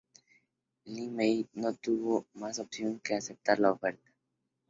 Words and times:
Li 0.93 1.03
Mei 1.17 1.47
no 1.53 1.73
tuvo 1.75 2.25
más 2.33 2.57
opción 2.57 2.99
que 3.01 3.13
aceptar 3.13 3.59
la 3.59 3.71
oferta. 3.73 4.11